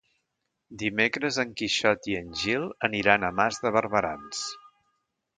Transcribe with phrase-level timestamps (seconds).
[0.83, 4.41] Dimecres en Quixot i en Gil aniran a Mas de Barberans.